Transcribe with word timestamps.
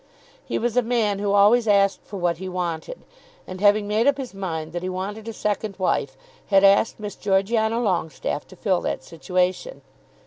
He 0.43 0.57
was 0.57 0.75
a 0.75 0.81
man 0.81 1.19
who 1.19 1.31
always 1.31 1.67
asked 1.67 2.01
for 2.05 2.17
what 2.17 2.37
he 2.37 2.49
wanted; 2.49 3.03
and 3.45 3.61
having 3.61 3.87
made 3.87 4.07
up 4.07 4.17
his 4.17 4.33
mind 4.33 4.73
that 4.73 4.81
he 4.81 4.89
wanted 4.89 5.27
a 5.27 5.31
second 5.31 5.77
wife, 5.77 6.17
had 6.47 6.63
asked 6.63 6.99
Miss 6.99 7.13
Georgiana 7.15 7.77
Longestaffe 7.79 8.47
to 8.47 8.55
fill 8.55 8.81
that 8.81 9.03
situation. 9.03 9.83